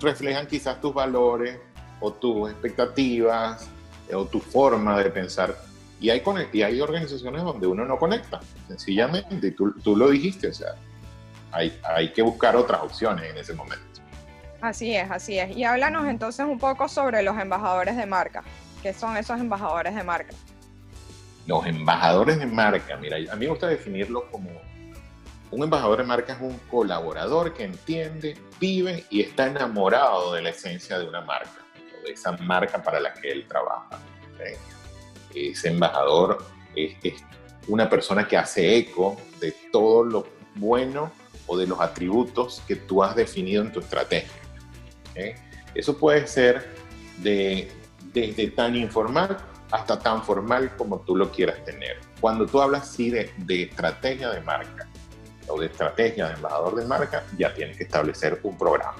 reflejan 0.00 0.46
quizás 0.46 0.78
tus 0.78 0.92
valores, 0.92 1.58
o 2.00 2.12
tus 2.12 2.50
expectativas 2.50 3.68
o 4.12 4.24
tu 4.26 4.40
forma 4.40 4.98
de 4.98 5.10
pensar. 5.10 5.56
Y 6.00 6.10
hay, 6.10 6.22
y 6.52 6.62
hay 6.62 6.80
organizaciones 6.80 7.42
donde 7.42 7.66
uno 7.66 7.84
no 7.84 7.98
conecta, 7.98 8.40
sencillamente, 8.68 9.46
y 9.46 9.50
tú, 9.52 9.72
tú 9.82 9.96
lo 9.96 10.10
dijiste, 10.10 10.48
o 10.48 10.52
sea, 10.52 10.74
hay, 11.50 11.78
hay 11.82 12.12
que 12.12 12.20
buscar 12.22 12.56
otras 12.56 12.82
opciones 12.82 13.30
en 13.30 13.38
ese 13.38 13.54
momento. 13.54 13.84
Así 14.60 14.94
es, 14.94 15.10
así 15.10 15.38
es. 15.38 15.56
Y 15.56 15.64
háblanos 15.64 16.06
entonces 16.06 16.44
un 16.46 16.58
poco 16.58 16.88
sobre 16.88 17.22
los 17.22 17.38
embajadores 17.38 17.96
de 17.96 18.06
marca. 18.06 18.42
¿Qué 18.82 18.92
son 18.92 19.16
esos 19.16 19.38
embajadores 19.40 19.94
de 19.94 20.02
marca? 20.02 20.34
Los 21.46 21.66
embajadores 21.66 22.38
de 22.38 22.46
marca, 22.46 22.96
mira, 22.96 23.16
a 23.16 23.36
mí 23.36 23.44
me 23.44 23.48
gusta 23.48 23.66
definirlo 23.66 24.30
como 24.30 24.50
un 25.54 25.62
embajador 25.62 25.98
de 25.98 26.04
marca 26.04 26.32
es 26.32 26.40
un 26.40 26.58
colaborador 26.70 27.54
que 27.54 27.64
entiende, 27.64 28.36
vive 28.58 29.04
y 29.10 29.20
está 29.20 29.46
enamorado 29.46 30.34
de 30.34 30.42
la 30.42 30.50
esencia 30.50 30.98
de 30.98 31.06
una 31.06 31.20
marca, 31.20 31.63
esa 32.06 32.32
marca 32.32 32.82
para 32.82 33.00
la 33.00 33.12
que 33.14 33.30
él 33.30 33.46
trabaja. 33.48 34.00
Ese 35.34 35.68
embajador 35.68 36.44
es, 36.74 36.96
es, 37.02 37.24
una 37.66 37.88
persona 37.88 38.26
que 38.28 38.36
hace 38.36 38.76
eco 38.76 39.16
de 39.40 39.52
todo 39.72 40.04
lo 40.04 40.26
bueno 40.54 41.10
o 41.46 41.56
de 41.56 41.66
los 41.66 41.80
atributos 41.80 42.62
que 42.66 42.76
tú 42.76 43.02
has 43.02 43.16
definido 43.16 43.62
en 43.62 43.72
tu 43.72 43.80
estrategia. 43.80 44.30
Eso 45.74 45.96
puede 45.96 46.26
ser 46.26 46.74
de, 47.18 47.70
desde 48.12 48.48
tan 48.48 48.76
informal 48.76 49.36
hasta 49.70 49.98
tan 49.98 50.22
formal 50.22 50.76
como 50.76 51.00
tú 51.00 51.16
lo 51.16 51.30
quieras 51.30 51.64
tener. 51.64 51.98
Cuando 52.20 52.46
tú 52.46 52.60
hablas 52.60 52.88
sí 52.88 53.10
de, 53.10 53.30
de 53.38 53.64
estrategia 53.64 54.30
de 54.30 54.40
marca 54.40 54.88
o 55.48 55.60
de 55.60 55.66
estrategia 55.66 56.28
de 56.28 56.34
embajador 56.34 56.76
de 56.76 56.86
marca, 56.86 57.24
ya 57.36 57.52
tienes 57.52 57.76
que 57.76 57.84
establecer 57.84 58.40
un 58.42 58.56
programa. 58.56 58.94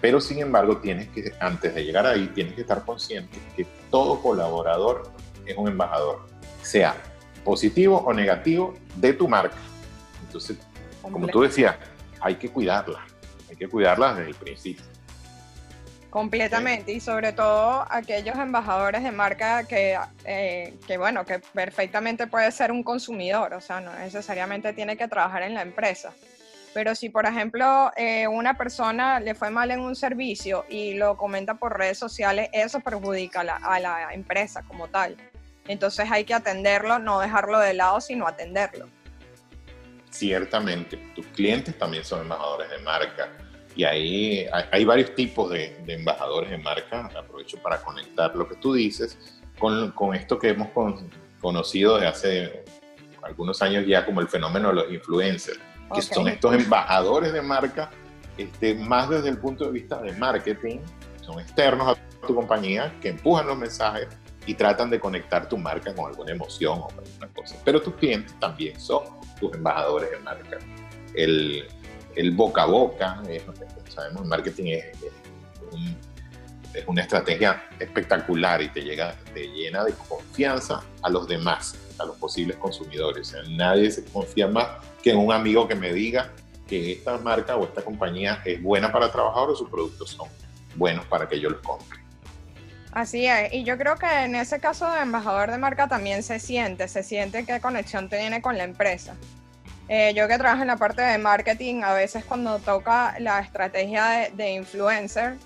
Pero 0.00 0.20
sin 0.20 0.38
embargo, 0.38 0.78
tienes 0.78 1.08
que, 1.08 1.32
antes 1.40 1.74
de 1.74 1.84
llegar 1.84 2.06
ahí, 2.06 2.28
tienes 2.28 2.54
que 2.54 2.60
estar 2.60 2.84
consciente 2.84 3.38
que 3.56 3.66
todo 3.90 4.20
colaborador 4.22 5.10
es 5.44 5.56
un 5.56 5.68
embajador, 5.68 6.26
sea 6.62 6.94
positivo 7.44 7.98
o 7.98 8.12
negativo 8.12 8.74
de 8.96 9.12
tu 9.12 9.26
marca. 9.26 9.56
Entonces, 10.26 10.58
como 11.02 11.26
tú 11.28 11.42
decías, 11.42 11.76
hay 12.20 12.36
que 12.36 12.48
cuidarla, 12.48 13.00
hay 13.48 13.56
que 13.56 13.68
cuidarla 13.68 14.14
desde 14.14 14.30
el 14.30 14.36
principio. 14.36 14.84
Completamente, 16.10 16.92
y 16.92 17.00
sobre 17.00 17.32
todo 17.32 17.84
aquellos 17.90 18.36
embajadores 18.36 19.02
de 19.02 19.12
marca 19.12 19.64
que, 19.64 19.98
eh, 20.24 20.74
que, 20.86 20.96
bueno, 20.96 21.26
que 21.26 21.38
perfectamente 21.38 22.26
puede 22.26 22.50
ser 22.50 22.72
un 22.72 22.82
consumidor, 22.82 23.52
o 23.52 23.60
sea, 23.60 23.80
no 23.80 23.92
necesariamente 23.94 24.72
tiene 24.72 24.96
que 24.96 25.06
trabajar 25.06 25.42
en 25.42 25.52
la 25.52 25.60
empresa. 25.60 26.14
Pero 26.74 26.94
si, 26.94 27.08
por 27.08 27.26
ejemplo, 27.26 27.90
eh, 27.96 28.28
una 28.28 28.54
persona 28.54 29.20
le 29.20 29.34
fue 29.34 29.50
mal 29.50 29.70
en 29.70 29.80
un 29.80 29.96
servicio 29.96 30.64
y 30.68 30.94
lo 30.94 31.16
comenta 31.16 31.54
por 31.54 31.78
redes 31.78 31.98
sociales, 31.98 32.48
eso 32.52 32.80
perjudica 32.80 33.40
a 33.40 33.44
la, 33.44 33.56
a 33.56 33.80
la 33.80 34.14
empresa 34.14 34.62
como 34.62 34.88
tal. 34.88 35.16
Entonces 35.66 36.10
hay 36.10 36.24
que 36.24 36.34
atenderlo, 36.34 36.98
no 36.98 37.20
dejarlo 37.20 37.58
de 37.58 37.74
lado, 37.74 38.00
sino 38.00 38.26
atenderlo. 38.26 38.88
Ciertamente, 40.10 40.96
tus 41.14 41.26
clientes 41.28 41.76
también 41.78 42.04
son 42.04 42.22
embajadores 42.22 42.70
de 42.70 42.78
marca 42.78 43.28
y 43.76 43.84
ahí 43.84 44.46
hay, 44.72 44.84
varios 44.84 45.14
tipos 45.14 45.50
de, 45.50 45.76
embajadores 45.86 46.50
de 46.50 46.58
marca. 46.58 47.08
Aprovecho 47.16 47.58
para 47.62 47.80
conectar 47.80 48.34
lo 48.34 48.48
que 48.48 48.56
tú 48.56 48.72
dices 48.72 49.40
con, 49.58 49.92
con 49.92 50.14
esto 50.16 50.38
que 50.38 50.48
hemos 50.48 50.68
conocido 51.40 51.94
desde 51.94 52.08
hace 52.08 52.64
algunos 53.22 53.62
años 53.62 53.86
ya 53.86 54.04
como 54.04 54.20
el 54.20 54.28
fenómeno 54.28 54.68
de 54.68 54.74
los 54.74 54.90
influencers, 54.90 55.60
que 55.94 56.02
son 56.02 56.28
estos 56.28 56.54
embajadores 56.54 57.32
de 57.32 57.42
marca, 57.42 57.90
este, 58.36 58.74
más 58.74 59.08
desde 59.08 59.28
el 59.28 59.38
punto 59.38 59.64
de 59.64 59.72
vista 59.72 60.00
de 60.00 60.12
marketing, 60.12 60.78
son 61.22 61.40
externos 61.40 61.96
a 61.96 62.26
tu 62.26 62.34
compañía, 62.34 62.94
que 63.00 63.10
empujan 63.10 63.46
los 63.46 63.58
mensajes 63.58 64.08
y 64.46 64.54
tratan 64.54 64.88
de 64.88 64.98
conectar 64.98 65.48
tu 65.48 65.58
marca 65.58 65.94
con 65.94 66.06
alguna 66.06 66.32
emoción 66.32 66.78
o 66.78 66.88
alguna 66.88 67.28
cosa. 67.34 67.56
Pero 67.64 67.82
tus 67.82 67.94
clientes 67.94 68.34
también 68.40 68.80
son 68.80 69.02
tus 69.38 69.54
embajadores 69.54 70.10
de 70.10 70.18
marca. 70.20 70.58
El, 71.14 71.68
el 72.16 72.30
boca 72.32 72.62
a 72.62 72.66
boca, 72.66 73.22
sabemos, 73.88 74.22
el 74.22 74.28
marketing 74.28 74.66
es, 74.68 74.86
es, 76.74 76.86
una 76.86 77.02
estrategia 77.02 77.62
espectacular 77.78 78.62
y 78.62 78.68
te, 78.68 78.82
llega, 78.82 79.14
te 79.34 79.48
llena 79.48 79.84
de 79.84 79.92
confianza 79.92 80.82
a 81.02 81.10
los 81.10 81.26
demás, 81.26 81.76
a 82.00 82.06
los 82.06 82.16
posibles 82.16 82.56
consumidores. 82.56 83.34
nadie 83.50 83.90
se 83.90 84.04
confía 84.04 84.48
más 84.48 84.66
que 85.02 85.10
en 85.10 85.18
un 85.18 85.32
amigo 85.32 85.66
que 85.66 85.74
me 85.74 85.92
diga 85.92 86.30
que 86.68 86.92
esta 86.92 87.18
marca 87.18 87.56
o 87.56 87.64
esta 87.64 87.82
compañía 87.82 88.42
es 88.44 88.62
buena 88.62 88.92
para 88.92 89.10
trabajar 89.10 89.48
o 89.48 89.56
sus 89.56 89.68
productos 89.68 90.10
son 90.10 90.28
buenos 90.76 91.04
para 91.06 91.28
que 91.28 91.40
yo 91.40 91.50
los 91.50 91.60
compre. 91.60 91.98
Así 92.92 93.26
es, 93.26 93.52
y 93.52 93.64
yo 93.64 93.76
creo 93.78 93.96
que 93.96 94.06
en 94.06 94.34
ese 94.34 94.60
caso 94.60 94.90
de 94.90 95.00
embajador 95.00 95.50
de 95.50 95.58
marca 95.58 95.88
también 95.88 96.22
se 96.22 96.38
siente, 96.38 96.88
se 96.88 97.02
siente 97.02 97.44
qué 97.44 97.60
conexión 97.60 98.08
tiene 98.08 98.40
con 98.42 98.56
la 98.56 98.64
empresa. 98.64 99.14
Eh, 99.88 100.12
yo 100.14 100.28
que 100.28 100.36
trabajo 100.36 100.62
en 100.62 100.68
la 100.68 100.76
parte 100.76 101.00
de 101.00 101.16
marketing, 101.16 101.82
a 101.82 101.94
veces 101.94 102.24
cuando 102.24 102.58
toca 102.58 103.18
la 103.20 103.40
estrategia 103.40 104.30
de, 104.34 104.50
influencer, 104.50 105.36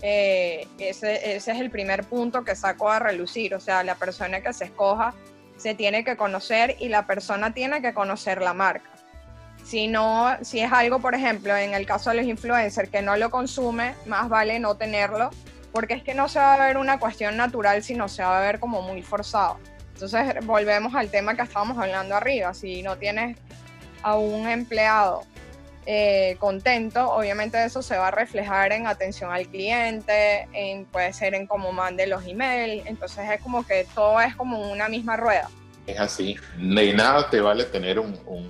eh, 0.00 0.66
ese, 0.78 1.36
ese, 1.36 1.52
es 1.52 1.60
el 1.60 1.70
primer 1.70 2.04
punto 2.04 2.42
que 2.42 2.56
saco 2.56 2.90
a 2.90 2.98
relucir. 2.98 3.54
O 3.54 3.60
sea, 3.60 3.84
la 3.84 3.94
persona 3.94 4.40
que 4.40 4.52
se 4.52 4.64
escoja 4.64 5.14
se 5.62 5.76
tiene 5.76 6.02
que 6.02 6.16
conocer 6.16 6.76
y 6.80 6.88
la 6.88 7.06
persona 7.06 7.54
tiene 7.54 7.80
que 7.80 7.94
conocer 7.94 8.42
la 8.42 8.52
marca. 8.52 8.90
Si 9.62 9.86
no, 9.86 10.36
si 10.42 10.58
es 10.58 10.72
algo, 10.72 10.98
por 10.98 11.14
ejemplo, 11.14 11.56
en 11.56 11.72
el 11.72 11.86
caso 11.86 12.10
de 12.10 12.16
los 12.16 12.26
influencers 12.26 12.90
que 12.90 13.00
no 13.00 13.16
lo 13.16 13.30
consume, 13.30 13.94
más 14.06 14.28
vale 14.28 14.58
no 14.58 14.76
tenerlo, 14.76 15.30
porque 15.70 15.94
es 15.94 16.02
que 16.02 16.14
no 16.14 16.28
se 16.28 16.40
va 16.40 16.54
a 16.54 16.66
ver 16.66 16.76
una 16.76 16.98
cuestión 16.98 17.36
natural, 17.36 17.84
sino 17.84 18.08
se 18.08 18.24
va 18.24 18.38
a 18.38 18.40
ver 18.40 18.58
como 18.58 18.82
muy 18.82 19.02
forzado. 19.02 19.60
Entonces 19.94 20.44
volvemos 20.44 20.96
al 20.96 21.10
tema 21.10 21.36
que 21.36 21.42
estábamos 21.42 21.78
hablando 21.78 22.16
arriba. 22.16 22.52
Si 22.54 22.82
no 22.82 22.96
tienes 22.96 23.38
a 24.02 24.16
un 24.16 24.48
empleado 24.48 25.22
eh, 25.86 26.36
contento, 26.38 27.10
obviamente 27.10 27.62
eso 27.64 27.82
se 27.82 27.96
va 27.96 28.08
a 28.08 28.10
reflejar 28.10 28.72
en 28.72 28.86
atención 28.86 29.32
al 29.32 29.48
cliente, 29.48 30.48
en, 30.52 30.84
puede 30.84 31.12
ser 31.12 31.34
en 31.34 31.46
cómo 31.46 31.72
mande 31.72 32.06
los 32.06 32.24
emails, 32.26 32.86
entonces 32.86 33.28
es 33.30 33.40
como 33.40 33.66
que 33.66 33.86
todo 33.94 34.20
es 34.20 34.34
como 34.36 34.70
una 34.70 34.88
misma 34.88 35.16
rueda. 35.16 35.48
Es 35.86 35.98
así, 35.98 36.36
de 36.56 36.92
nada 36.92 37.28
te 37.28 37.40
vale 37.40 37.64
tener 37.64 37.98
un, 37.98 38.16
un 38.26 38.48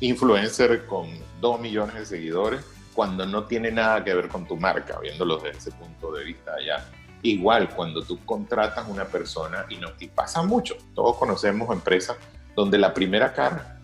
influencer 0.00 0.86
con 0.86 1.08
dos 1.40 1.60
millones 1.60 1.94
de 1.94 2.06
seguidores 2.06 2.64
cuando 2.94 3.24
no 3.24 3.44
tiene 3.44 3.70
nada 3.70 4.02
que 4.02 4.14
ver 4.14 4.28
con 4.28 4.46
tu 4.46 4.56
marca, 4.56 4.98
viéndolo 5.00 5.36
desde 5.36 5.58
ese 5.58 5.70
punto 5.72 6.12
de 6.12 6.24
vista 6.24 6.52
ya. 6.66 6.84
Igual, 7.22 7.68
cuando 7.70 8.02
tú 8.02 8.18
contratas 8.24 8.88
una 8.88 9.04
persona, 9.04 9.64
y, 9.68 9.76
no, 9.76 9.90
y 10.00 10.08
pasa 10.08 10.42
mucho, 10.42 10.76
todos 10.94 11.16
conocemos 11.16 11.70
empresas 11.72 12.16
donde 12.56 12.78
la 12.78 12.92
primera 12.92 13.32
cara 13.32 13.80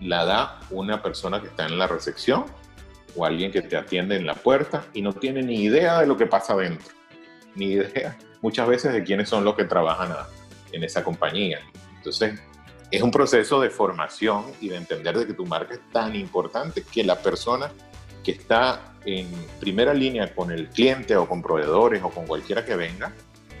la 0.00 0.24
da 0.24 0.60
una 0.70 1.02
persona 1.02 1.40
que 1.40 1.48
está 1.48 1.66
en 1.66 1.78
la 1.78 1.86
recepción 1.86 2.44
o 3.16 3.24
alguien 3.24 3.50
que 3.50 3.62
te 3.62 3.76
atiende 3.76 4.16
en 4.16 4.26
la 4.26 4.34
puerta 4.34 4.84
y 4.94 5.02
no 5.02 5.12
tiene 5.12 5.42
ni 5.42 5.62
idea 5.62 6.00
de 6.00 6.06
lo 6.06 6.16
que 6.16 6.26
pasa 6.26 6.54
adentro, 6.54 6.94
ni 7.54 7.72
idea 7.72 8.16
muchas 8.42 8.68
veces 8.68 8.92
de 8.92 9.02
quiénes 9.02 9.28
son 9.28 9.44
los 9.44 9.54
que 9.54 9.64
trabajan 9.64 10.14
en 10.72 10.84
esa 10.84 11.04
compañía. 11.04 11.60
Entonces, 11.96 12.40
es 12.90 13.02
un 13.02 13.10
proceso 13.10 13.60
de 13.60 13.70
formación 13.70 14.44
y 14.60 14.68
de 14.68 14.76
entender 14.76 15.16
de 15.18 15.26
que 15.26 15.34
tu 15.34 15.46
marca 15.46 15.74
es 15.74 15.80
tan 15.92 16.16
importante 16.16 16.82
que 16.82 17.04
la 17.04 17.20
persona 17.20 17.70
que 18.24 18.32
está 18.32 18.94
en 19.04 19.28
primera 19.60 19.94
línea 19.94 20.34
con 20.34 20.50
el 20.50 20.68
cliente 20.68 21.16
o 21.16 21.28
con 21.28 21.42
proveedores 21.42 22.02
o 22.02 22.10
con 22.10 22.26
cualquiera 22.26 22.64
que 22.64 22.76
venga, 22.76 23.12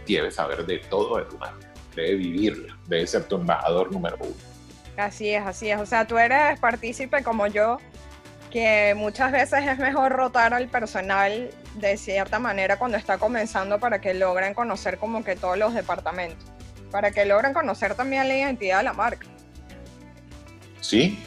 debe 0.06 0.30
saber 0.30 0.66
de 0.66 0.78
todo 0.78 1.18
de 1.18 1.24
tu 1.24 1.38
marca, 1.38 1.72
debe 1.94 2.16
vivirla, 2.16 2.76
debe 2.86 3.06
ser 3.06 3.24
tu 3.24 3.36
embajador 3.36 3.92
número 3.92 4.16
uno. 4.20 4.49
Así 5.00 5.30
es, 5.30 5.46
así 5.46 5.70
es. 5.70 5.80
O 5.80 5.86
sea, 5.86 6.06
tú 6.06 6.18
eres 6.18 6.60
partícipe 6.60 7.22
como 7.22 7.46
yo, 7.46 7.78
que 8.50 8.94
muchas 8.96 9.32
veces 9.32 9.66
es 9.66 9.78
mejor 9.78 10.12
rotar 10.12 10.52
al 10.52 10.68
personal 10.68 11.50
de 11.76 11.96
cierta 11.96 12.38
manera 12.38 12.78
cuando 12.78 12.96
está 12.96 13.16
comenzando 13.18 13.78
para 13.78 14.00
que 14.00 14.12
logren 14.12 14.54
conocer 14.54 14.98
como 14.98 15.24
que 15.24 15.36
todos 15.36 15.56
los 15.56 15.72
departamentos, 15.72 16.44
para 16.90 17.12
que 17.12 17.24
logren 17.24 17.54
conocer 17.54 17.94
también 17.94 18.28
la 18.28 18.36
identidad 18.36 18.78
de 18.78 18.84
la 18.84 18.92
marca. 18.92 19.26
Sí, 20.80 21.18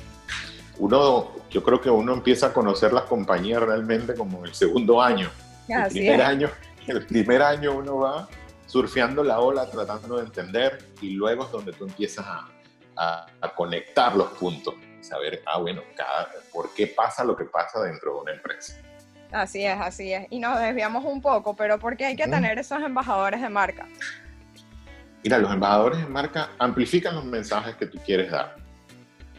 uno, 0.77 1.31
yo 1.49 1.63
creo 1.63 1.79
que 1.79 1.89
uno 1.89 2.13
empieza 2.13 2.47
a 2.47 2.53
conocer 2.53 2.91
las 2.93 3.03
compañías 3.03 3.61
realmente 3.61 4.13
como 4.13 4.45
el 4.45 4.53
segundo 4.53 5.01
año. 5.01 5.29
el 5.67 5.89
primer 5.89 6.21
año, 6.21 6.49
el 6.87 7.05
primer 7.05 7.41
año 7.41 7.73
uno 7.73 7.97
va 7.99 8.27
surfeando 8.67 9.23
la 9.23 9.39
ola, 9.39 9.69
tratando 9.69 10.17
de 10.17 10.25
entender, 10.25 10.89
y 11.01 11.11
luego 11.11 11.45
es 11.45 11.51
donde 11.51 11.71
tú 11.73 11.85
empiezas 11.85 12.25
a, 12.25 12.47
a, 12.97 13.25
conectar 13.55 14.15
los 14.15 14.29
puntos, 14.33 14.75
saber, 15.01 15.41
ah, 15.45 15.59
bueno, 15.59 15.81
cada, 15.95 16.29
por 16.51 16.73
qué 16.73 16.87
pasa 16.87 17.23
lo 17.23 17.35
que 17.35 17.45
pasa 17.45 17.81
dentro 17.81 18.15
de 18.15 18.21
una 18.21 18.31
empresa. 18.33 18.77
Así 19.31 19.65
es, 19.65 19.79
así 19.79 20.13
es. 20.13 20.27
Y 20.29 20.39
nos 20.39 20.59
desviamos 20.59 21.03
un 21.05 21.21
poco, 21.21 21.55
pero 21.55 21.79
¿por 21.79 21.97
qué 21.97 22.05
hay 22.05 22.15
que 22.15 22.27
tener 22.27 22.59
esos 22.59 22.81
embajadores 22.81 23.41
de 23.41 23.49
marca? 23.49 23.87
Mira, 25.23 25.39
los 25.39 25.51
embajadores 25.51 25.99
de 25.99 26.07
marca 26.07 26.51
amplifican 26.59 27.15
los 27.15 27.25
mensajes 27.25 27.75
que 27.75 27.87
tú 27.87 27.97
quieres 28.05 28.29
dar, 28.29 28.55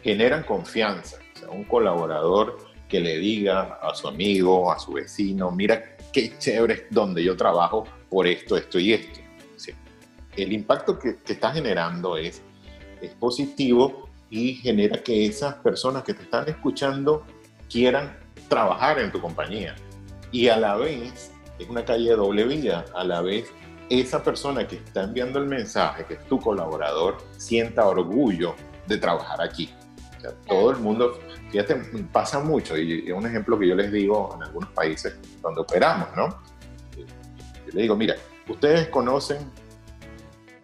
generan 0.03 0.43
confianza. 0.43 1.19
O 1.35 1.39
sea, 1.39 1.51
un 1.51 1.65
colaborador 1.65 2.59
que 2.89 3.01
le 3.01 3.19
diga 3.19 3.79
a 3.83 3.95
su 3.95 4.09
amigo, 4.09 4.73
a 4.73 4.79
su 4.79 4.93
vecino, 4.93 5.51
mira 5.51 5.97
qué 6.13 6.37
chévere 6.39 6.75
es 6.75 6.83
donde 6.91 7.23
yo 7.23 7.37
trabajo 7.37 7.85
por 8.09 8.27
esto, 8.27 8.57
esto 8.57 8.79
y 8.79 8.93
esto. 8.93 9.21
el 10.37 10.53
impacto 10.53 10.99
que, 10.99 11.17
que 11.19 11.35
está 11.35 11.53
generando 11.53 12.17
es 12.17 12.43
es 13.07 13.15
positivo 13.15 14.09
y 14.31 14.55
genera 14.55 15.03
que 15.03 15.27
esas 15.27 15.55
personas 15.57 16.03
que 16.03 16.15
te 16.15 16.23
están 16.23 16.49
escuchando 16.49 17.25
quieran 17.71 18.17
trabajar 18.49 18.99
en 18.99 19.13
tu 19.13 19.21
compañía. 19.21 19.75
Y 20.33 20.49
a 20.49 20.57
la 20.57 20.77
vez, 20.77 21.33
es 21.59 21.69
una 21.69 21.85
calle 21.85 22.11
de 22.11 22.17
doble 22.17 22.45
vía, 22.45 22.85
a 22.95 23.05
la 23.05 23.21
vez 23.21 23.53
esa 23.89 24.23
persona 24.23 24.67
que 24.67 24.77
está 24.77 25.05
enviando 25.05 25.39
el 25.39 25.47
mensaje, 25.47 26.05
que 26.07 26.15
es 26.15 26.27
tu 26.27 26.41
colaborador, 26.41 27.19
sienta 27.37 27.87
orgullo 27.87 28.55
de 28.87 28.99
trabajar 28.99 29.41
aquí. 29.43 29.71
O 30.17 30.21
sea, 30.21 30.33
todo 30.49 30.71
el 30.71 30.79
mundo, 30.79 31.19
fíjate, 31.51 31.77
pasa 32.13 32.41
mucho, 32.41 32.77
y 32.77 33.05
es 33.07 33.13
un 33.13 33.27
ejemplo 33.27 33.59
que 33.59 33.69
yo 33.69 33.75
les 33.75 33.93
digo 33.93 34.33
en 34.37 34.43
algunos 34.43 34.71
países 34.71 35.17
donde 35.43 35.61
operamos, 35.61 36.09
¿no? 36.17 36.29
Yo 36.97 37.05
les 37.67 37.75
digo, 37.75 37.95
mira, 37.95 38.17
ustedes 38.49 38.89
conocen 38.89 39.39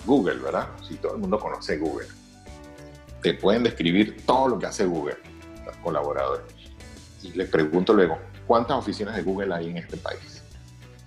Google, 0.04 0.36
¿verdad? 0.36 0.68
Si 0.86 0.94
todo 0.94 1.14
el 1.14 1.20
mundo 1.20 1.38
conoce 1.38 1.76
Google. 1.76 2.06
Te 3.22 3.34
pueden 3.34 3.62
describir 3.62 4.24
todo 4.24 4.48
lo 4.48 4.58
que 4.58 4.66
hace 4.66 4.84
Google, 4.86 5.18
los 5.66 5.76
colaboradores. 5.78 6.44
Y 7.22 7.32
les 7.32 7.48
pregunto 7.48 7.92
luego, 7.92 8.18
¿cuántas 8.46 8.78
oficinas 8.78 9.14
de 9.14 9.22
Google 9.22 9.54
hay 9.54 9.68
en 9.68 9.76
este 9.76 9.96
país? 9.96 10.42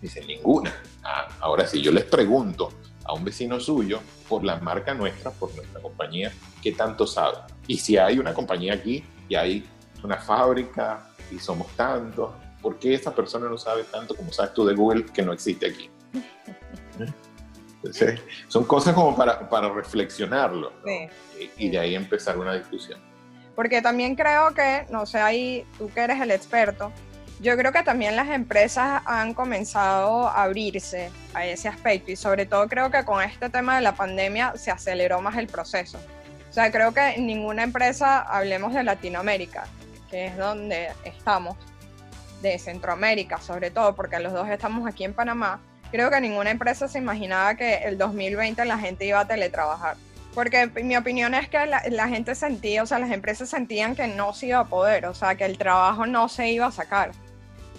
Dicen, 0.01 0.27
ninguna. 0.27 0.73
Ah, 1.03 1.27
ahora 1.39 1.65
sí, 1.65 1.81
yo 1.81 1.91
les 1.91 2.03
pregunto 2.03 2.71
a 3.03 3.13
un 3.13 3.23
vecino 3.23 3.59
suyo 3.59 3.99
por 4.29 4.43
la 4.43 4.57
marca 4.57 4.93
nuestra, 4.93 5.31
por 5.31 5.53
nuestra 5.55 5.81
compañía, 5.81 6.31
¿qué 6.61 6.71
tanto 6.71 7.07
sabe? 7.07 7.37
Y 7.67 7.77
si 7.77 7.97
hay 7.97 8.19
una 8.19 8.33
compañía 8.33 8.73
aquí 8.73 9.03
y 9.27 9.35
hay 9.35 9.65
una 10.03 10.17
fábrica 10.17 11.09
y 11.31 11.39
somos 11.39 11.67
tantos, 11.75 12.31
¿por 12.61 12.77
qué 12.77 12.93
esa 12.93 13.13
persona 13.13 13.49
no 13.49 13.57
sabe 13.57 13.83
tanto 13.83 14.15
como 14.15 14.31
sabes 14.31 14.53
tú 14.53 14.65
de 14.65 14.75
Google 14.75 15.05
que 15.05 15.21
no 15.21 15.33
existe 15.33 15.67
aquí? 15.67 15.89
son 18.47 18.65
cosas 18.65 18.93
como 18.93 19.15
para, 19.15 19.49
para 19.49 19.69
reflexionarlo 19.69 20.71
y, 21.57 21.69
de 21.69 21.79
ahí 21.79 21.95
empezar 21.95 22.37
una 22.37 22.53
discusión. 22.53 22.99
Porque 23.55 23.81
también 23.81 24.15
creo 24.15 24.53
que, 24.53 24.85
no 24.89 25.05
sé, 25.05 25.19
ahí 25.19 25.65
tú 25.77 25.89
que 25.93 26.01
eres 26.01 26.19
el 26.21 26.31
experto, 26.31 26.91
yo 27.39 27.57
creo 27.57 27.71
que 27.71 27.83
también 27.83 28.15
las 28.15 28.29
empresas 28.29 29.01
han 29.05 29.33
comenzado 29.33 30.27
a 30.27 30.43
abrirse 30.43 31.11
a 31.33 31.45
ese 31.45 31.67
aspecto 31.67 32.11
y 32.11 32.15
sobre 32.15 32.45
todo 32.45 32.67
creo 32.67 32.89
que 32.89 33.03
con 33.03 33.21
este 33.21 33.49
tema 33.49 33.75
de 33.75 33.81
la 33.81 33.95
pandemia 33.95 34.53
se 34.55 34.71
aceleró 34.71 35.21
más 35.21 35.37
el 35.37 35.47
proceso. 35.47 35.99
O 36.49 36.53
sea, 36.53 36.71
creo 36.71 36.93
que 36.93 37.17
ninguna 37.17 37.63
empresa, 37.63 38.21
hablemos 38.21 38.73
de 38.73 38.83
Latinoamérica, 38.83 39.65
que 40.09 40.27
es 40.27 40.37
donde 40.37 40.89
estamos, 41.03 41.57
de 42.41 42.59
Centroamérica 42.59 43.39
sobre 43.39 43.71
todo, 43.71 43.95
porque 43.95 44.19
los 44.19 44.33
dos 44.33 44.47
estamos 44.49 44.87
aquí 44.87 45.03
en 45.03 45.13
Panamá, 45.13 45.59
creo 45.93 46.09
que 46.09 46.19
ninguna 46.19 46.49
empresa 46.49 46.87
se 46.87 46.97
imaginaba 46.97 47.53
que 47.53 47.75
el 47.75 47.99
2020 47.99 48.65
la 48.65 48.79
gente 48.79 49.05
iba 49.05 49.19
a 49.19 49.27
teletrabajar. 49.27 49.95
Porque 50.33 50.65
mi 50.83 50.97
opinión 50.97 51.35
es 51.35 51.47
que 51.47 51.63
la, 51.67 51.83
la, 51.87 52.07
gente 52.07 52.33
sentía, 52.33 52.81
o 52.81 52.87
sea, 52.87 52.97
las 52.97 53.11
empresas 53.11 53.47
sentían 53.47 53.95
que 53.95 54.07
no 54.07 54.33
se 54.33 54.47
iba 54.47 54.57
a 54.57 54.65
poder, 54.65 55.05
o 55.05 55.13
sea, 55.13 55.35
que 55.35 55.45
el 55.45 55.59
trabajo 55.59 56.07
no 56.07 56.29
se 56.29 56.49
iba 56.49 56.65
a 56.65 56.71
sacar. 56.71 57.11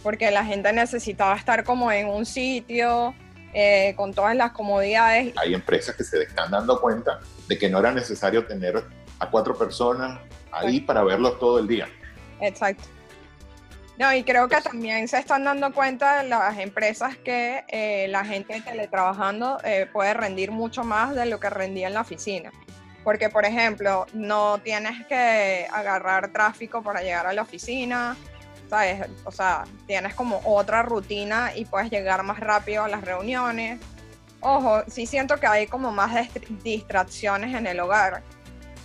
Porque 0.05 0.31
la 0.31 0.45
gente 0.45 0.73
necesitaba 0.73 1.35
estar 1.35 1.65
como 1.65 1.91
en 1.91 2.07
un 2.07 2.25
sitio, 2.25 3.17
eh, 3.53 3.95
con 3.97 4.15
todas 4.15 4.37
las 4.37 4.53
comodidades. 4.53 5.35
Hay 5.37 5.53
empresas 5.53 5.97
que 5.97 6.05
se 6.05 6.23
están 6.23 6.53
dando 6.53 6.81
cuenta 6.81 7.19
de 7.49 7.59
que 7.59 7.69
no 7.69 7.81
era 7.81 7.91
necesario 7.91 8.47
tener 8.47 8.81
a 9.19 9.29
cuatro 9.29 9.59
personas 9.59 10.21
ahí 10.53 10.81
para 10.81 11.03
verlos 11.03 11.41
todo 11.41 11.59
el 11.59 11.67
día. 11.67 11.89
Exacto. 12.41 12.85
No, 13.97 14.13
y 14.13 14.25
creo 14.25 14.49
que 14.49 14.61
también 14.61 15.07
se 15.07 15.19
están 15.19 15.45
dando 15.45 15.73
cuenta 15.73 16.25
las 16.25 16.59
empresas 16.59 17.17
que 17.17 17.65
eh, 17.69 18.09
la 18.09 18.25
gente 18.25 18.61
teletrabajando 18.61 19.59
eh, 19.63 19.89
puede 19.93 20.15
rendir 20.15 20.51
mucho 20.51 20.83
más 20.83 21.15
de 21.15 21.27
lo 21.27 21.39
que 21.39 21.49
rendía 21.49 21.87
en 21.87 21.95
la 21.95 22.01
oficina. 22.01 22.51
Porque, 23.05 23.29
por 23.29 23.45
ejemplo, 23.45 24.07
no 24.13 24.59
tienes 24.59 25.07
que 25.07 25.69
agarrar 25.71 26.33
tráfico 26.33 26.83
para 26.83 27.03
llegar 27.03 27.27
a 27.27 27.33
la 27.33 27.43
oficina, 27.43 28.17
¿sabes? 28.69 29.07
O 29.25 29.31
sea, 29.31 29.65
tienes 29.87 30.15
como 30.15 30.41
otra 30.45 30.83
rutina 30.83 31.53
y 31.55 31.65
puedes 31.65 31.91
llegar 31.91 32.25
más 32.25 32.41
rápido 32.41 32.83
a 32.83 32.89
las 32.89 33.03
reuniones. 33.03 33.79
Ojo, 34.41 34.83
sí 34.89 35.07
siento 35.07 35.39
que 35.39 35.47
hay 35.47 35.67
como 35.69 35.93
más 35.93 36.29
distracciones 36.65 37.55
en 37.55 37.67
el 37.67 37.79
hogar 37.79 38.23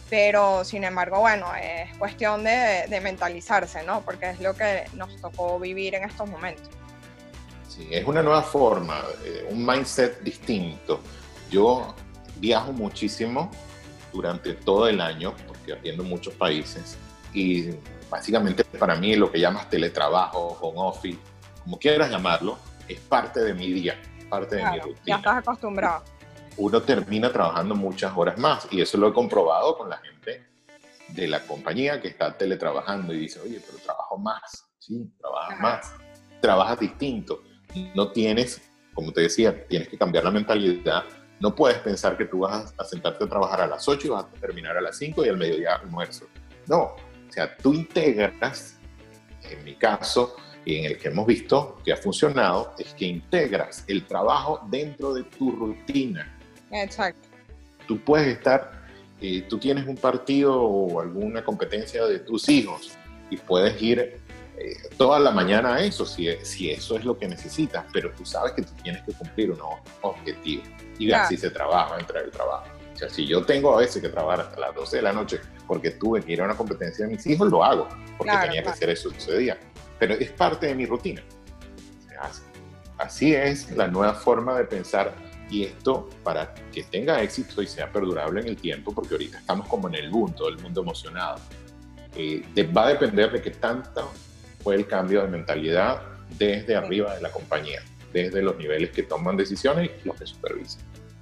pero 0.10 0.64
sin 0.64 0.84
embargo, 0.84 1.20
bueno, 1.20 1.48
es 1.56 1.96
cuestión 1.98 2.44
de, 2.44 3.00
mentalizarse, 3.02 3.84
¿no? 3.84 4.02
Porque 4.02 4.32
es 4.32 4.40
lo 4.40 4.56
que 4.56 4.86
nos 4.94 5.16
tocó 5.22 5.60
vivir 5.60 5.96
en 5.96 6.04
estos 6.04 6.28
momentos. 6.28 6.70
Sí, 7.68 7.88
es 7.92 8.06
una 8.06 8.24
nueva 8.24 8.42
forma, 8.42 9.04
eh, 9.24 9.48
un 9.50 9.66
mindset 9.66 10.22
distinto. 10.22 11.00
Yo 11.52 11.96
viajo 12.38 12.74
muchísimo 12.74 13.52
durante 14.12 14.54
todo 14.54 14.88
el 14.88 15.00
año, 15.00 15.36
porque 15.48 15.74
atiendo 15.74 16.04
muchos 16.04 16.34
países, 16.34 16.98
y 17.32 17.70
básicamente 18.10 18.64
para 18.64 18.96
mí 18.96 19.16
lo 19.16 19.32
que 19.32 19.40
llamas 19.40 19.70
teletrabajo, 19.70 20.58
home 20.60 20.80
office, 20.80 21.20
como 21.64 21.78
quieras 21.78 22.10
llamarlo, 22.10 22.58
es 22.88 23.00
parte 23.00 23.42
de 23.42 23.54
mi 23.54 23.72
día, 23.72 24.02
parte 24.30 24.56
de 24.56 24.64
mi 24.72 24.80
rutina. 24.80 25.02
Ya 25.06 25.16
estás 25.18 25.38
acostumbrado 25.38 26.04
uno 26.60 26.82
termina 26.82 27.32
trabajando 27.32 27.74
muchas 27.74 28.14
horas 28.16 28.38
más. 28.38 28.68
Y 28.72 28.82
eso 28.82 28.98
lo 28.98 29.08
he 29.08 29.14
comprobado 29.14 29.78
con 29.78 29.90
la 29.90 29.98
gente 29.98 30.48
de 31.10 31.28
la 31.28 31.42
compañía 31.46 32.02
que 32.02 32.10
está 32.10 32.38
teletrabajando 32.38 33.14
y 33.14 33.20
dice, 33.20 33.40
oye, 33.40 33.62
pero 33.66 33.78
trabajo 33.80 34.18
más. 34.18 34.70
Sí, 34.78 35.10
trabajas 35.20 35.60
más. 35.60 35.94
Trabajas 36.42 36.80
distinto. 36.80 37.44
No 37.96 38.12
tienes, 38.12 38.62
como 38.94 39.12
te 39.12 39.22
decía, 39.22 39.66
tienes 39.68 39.90
que 39.90 39.98
cambiar 39.98 40.24
la 40.24 40.32
mentalidad. 40.32 41.04
No 41.40 41.56
puedes 41.56 41.80
pensar 41.80 42.18
que 42.18 42.26
tú 42.26 42.40
vas 42.40 42.74
a 42.78 42.84
sentarte 42.84 43.24
a 43.24 43.28
trabajar 43.28 43.62
a 43.62 43.68
las 43.68 43.88
8 43.88 44.08
y 44.08 44.10
vas 44.10 44.26
a 44.26 44.40
terminar 44.40 44.78
a 44.78 44.82
las 44.82 44.98
5 44.98 45.26
y 45.26 45.30
al 45.30 45.38
mediodía 45.38 45.76
almuerzo. 45.76 46.28
No, 46.68 46.84
o 46.84 47.32
sea, 47.32 47.56
tú 47.56 47.74
integras, 47.74 48.78
en 49.44 49.64
mi 49.64 49.76
caso, 49.76 50.36
y 50.66 50.80
en 50.80 50.86
el 50.86 50.98
que 50.98 51.08
hemos 51.08 51.26
visto 51.26 51.78
que 51.86 51.94
ha 51.94 51.98
funcionado, 51.98 52.74
es 52.78 52.94
que 52.94 53.06
integras 53.06 53.86
el 53.88 54.06
trabajo 54.06 54.68
dentro 54.70 55.14
de 55.14 55.24
tu 55.24 55.52
rutina. 55.52 56.39
Exacto. 56.72 57.28
Tú 57.88 58.00
puedes 58.00 58.28
estar, 58.28 58.72
eh, 59.22 59.44
tú 59.50 59.58
tienes 59.58 59.88
un 59.88 59.96
partido 59.96 60.62
o 60.62 61.02
alguna 61.02 61.44
competencia 61.44 62.06
de 62.06 62.20
tus 62.20 62.48
hijos 62.50 62.92
y 63.30 63.38
puedes 63.38 63.82
ir 63.82 64.20
eh, 64.58 64.76
toda 64.98 65.20
la 65.20 65.32
mañana 65.32 65.76
a 65.76 65.84
eso, 65.84 66.06
si, 66.06 66.28
si 66.44 66.70
eso 66.70 66.98
es 66.98 67.06
lo 67.06 67.18
que 67.18 67.28
necesitas, 67.28 67.86
pero 67.94 68.12
tú 68.12 68.26
sabes 68.26 68.54
que 68.54 68.62
tú 68.62 68.72
tienes 68.84 69.02
que 69.04 69.14
cumplir 69.14 69.52
unos 69.52 69.80
objetivos 70.02 70.68
y 70.98 71.12
así 71.12 71.38
se 71.38 71.50
trabaja 71.50 71.98
entre 71.98 72.22
el 72.22 72.32
trabajo. 72.32 72.66
O 72.94 72.98
sea, 72.98 73.10
si 73.10 73.26
yo 73.26 73.46
tengo 73.46 73.74
a 73.74 73.78
veces 73.78 74.02
que 74.02 74.10
trabajar 74.10 74.42
hasta 74.42 74.60
las 74.60 74.76
12 74.76 74.98
de 74.98 75.02
la 75.02 75.14
noche 75.14 75.40
porque 75.66 75.92
tuve 75.92 76.22
que 76.22 76.34
ir 76.34 76.42
a 76.42 76.46
una 76.46 76.58
competencia 76.58 77.06
de 77.06 77.16
mis 77.16 77.26
hijos, 77.26 77.50
lo 77.50 77.64
hago, 77.64 77.88
porque 78.18 78.34
tenía 78.42 78.62
que 78.62 78.70
hacer 78.70 78.90
eso 78.90 79.10
ese 79.16 79.38
día. 79.38 79.58
Pero 79.98 80.16
es 80.16 80.30
parte 80.32 80.68
de 80.68 80.76
mi 80.76 80.86
rutina. 80.86 81.24
Así 82.98 83.34
es 83.34 83.72
la 83.72 83.88
nueva 83.88 84.14
forma 84.14 84.58
de 84.58 84.66
pensar 84.66 85.14
y 85.50 85.64
esto 85.64 86.10
para 86.24 86.54
que 86.72 86.84
tenga 86.84 87.22
éxito 87.22 87.62
y 87.62 87.68
sea 87.68 87.92
perdurable 87.92 88.42
en 88.42 88.48
el 88.48 88.58
tiempo, 88.58 88.94
porque 88.94 89.16
ahorita 89.16 89.40
estamos 89.40 89.68
como 89.68 89.88
en 89.88 89.96
el 89.96 90.10
boom, 90.10 90.34
todo 90.34 90.50
el 90.50 90.60
mundo 90.60 90.82
emocionado, 90.82 91.40
eh, 92.16 92.44
va 92.76 92.86
a 92.86 92.90
depender 92.90 93.32
de 93.32 93.42
qué 93.42 93.52
tanto 93.52 94.12
fue 94.64 94.76
el 94.76 94.88
cambio 94.88 95.22
de 95.22 95.28
mentalidad 95.28 96.02
desde 96.38 96.76
arriba 96.76 97.16
de 97.16 97.22
la 97.22 97.32
compañía, 97.32 97.82
desde 98.14 98.42
los 98.42 98.58
niveles 98.58 98.92
que 98.92 99.04
toman 99.04 99.38
decisiones 99.38 99.90
y 100.04 100.08
los 100.08 100.18
que 100.18 100.26
supervisan. 100.26 100.82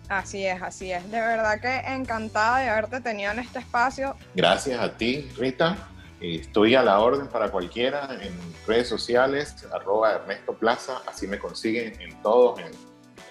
Así 0.10 0.46
es, 0.46 0.62
así 0.62 0.92
es. 0.92 1.04
De 1.12 1.20
verdad 1.20 1.60
que 1.60 1.80
encantada 1.94 2.60
de 2.60 2.70
haberte 2.70 3.02
tenido 3.02 3.32
en 3.32 3.40
este 3.40 3.60
espacio. 3.60 4.16
Gracias 4.36 4.80
a 4.80 4.96
ti, 4.96 5.30
Rita. 5.38 5.78
Estoy 6.22 6.76
a 6.76 6.82
la 6.82 7.00
orden 7.00 7.28
para 7.28 7.52
cualquiera 7.52 8.10
en 8.22 8.34
redes 8.66 8.88
sociales, 8.88 9.56
arroba 9.72 10.14
Ernesto 10.14 10.54
Plaza, 10.54 11.02
así 11.06 11.28
me 11.28 11.38
consiguen 11.38 12.00
en 12.02 12.20
todos, 12.24 12.60
en 12.60 12.72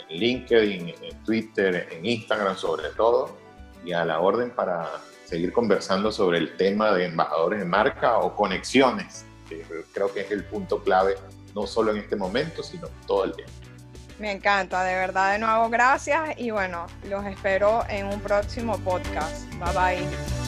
en 0.09 0.19
LinkedIn, 0.19 0.95
en 1.03 1.25
Twitter, 1.25 1.89
en 1.91 2.05
Instagram 2.05 2.57
sobre 2.57 2.91
todo, 2.91 3.37
y 3.85 3.93
a 3.93 4.05
la 4.05 4.21
orden 4.21 4.51
para 4.51 4.89
seguir 5.25 5.53
conversando 5.53 6.13
sobre 6.13 6.39
el 6.39 6.57
tema 6.57 6.93
de 6.93 7.07
embajadores 7.07 7.61
de 7.61 7.65
marca 7.65 8.19
o 8.19 8.35
conexiones, 8.35 9.25
que 9.49 9.65
creo 9.93 10.13
que 10.13 10.21
es 10.21 10.31
el 10.31 10.45
punto 10.45 10.83
clave, 10.83 11.17
no 11.55 11.67
solo 11.67 11.93
en 11.93 11.99
este 11.99 12.17
momento, 12.17 12.63
sino 12.63 12.89
todo 13.07 13.25
el 13.25 13.35
tiempo. 13.35 13.53
Me 14.19 14.33
encanta, 14.33 14.83
de 14.83 14.95
verdad, 14.95 15.33
de 15.33 15.39
nuevo, 15.39 15.69
gracias 15.69 16.39
y 16.39 16.51
bueno, 16.51 16.87
los 17.09 17.25
espero 17.27 17.85
en 17.89 18.07
un 18.07 18.21
próximo 18.21 18.79
podcast. 18.79 19.47
Bye 19.59 19.75
bye. 19.75 20.46